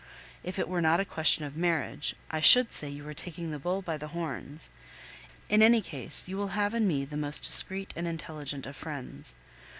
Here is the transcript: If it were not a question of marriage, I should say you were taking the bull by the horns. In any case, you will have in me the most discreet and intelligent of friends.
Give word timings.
If 0.41 0.57
it 0.57 0.67
were 0.67 0.81
not 0.81 0.99
a 0.99 1.05
question 1.05 1.45
of 1.45 1.55
marriage, 1.55 2.15
I 2.31 2.39
should 2.39 2.71
say 2.71 2.89
you 2.89 3.03
were 3.03 3.13
taking 3.13 3.51
the 3.51 3.59
bull 3.59 3.83
by 3.83 3.97
the 3.97 4.07
horns. 4.07 4.71
In 5.47 5.61
any 5.61 5.79
case, 5.79 6.27
you 6.27 6.37
will 6.37 6.57
have 6.57 6.73
in 6.73 6.87
me 6.87 7.05
the 7.05 7.17
most 7.17 7.43
discreet 7.43 7.93
and 7.95 8.07
intelligent 8.07 8.65
of 8.65 8.75
friends. 8.75 9.35